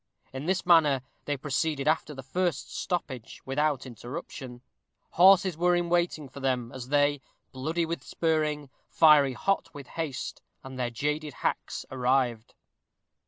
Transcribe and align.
In 0.33 0.47
this 0.47 0.65
manner 0.65 1.03
they 1.25 1.37
proceeded 1.37 1.87
after 1.87 2.15
the 2.15 2.23
first 2.23 2.75
stoppage 2.75 3.39
without 3.45 3.85
interruption. 3.85 4.61
Horses 5.11 5.55
were 5.55 5.75
in 5.75 5.89
waiting 5.89 6.27
for 6.27 6.39
them, 6.39 6.71
as 6.71 6.87
they, 6.89 7.21
"bloody 7.51 7.85
with 7.85 8.03
spurring, 8.03 8.71
fiery 8.89 9.33
hot 9.33 9.71
with 9.75 9.85
haste," 9.89 10.41
and 10.63 10.79
their 10.79 10.89
jaded 10.89 11.35
hacks 11.45 11.85
arrived. 11.91 12.55